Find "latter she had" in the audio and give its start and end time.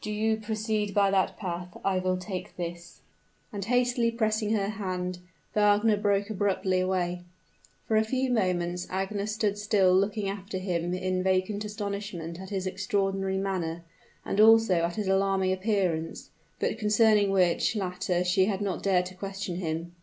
17.76-18.60